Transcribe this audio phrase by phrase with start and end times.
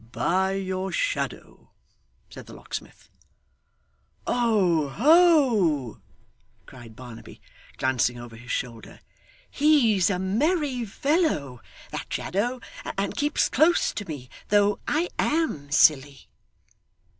[0.11, 1.69] 'By your shadow,'
[2.27, 3.11] said the locksmith.
[4.25, 6.01] 'Oho!'
[6.65, 7.39] cried Barnaby,
[7.77, 8.99] glancing over his shoulder,
[9.51, 11.61] 'He's a merry fellow,
[11.91, 12.59] that shadow,
[12.97, 16.27] and keeps close to me, though I AM silly.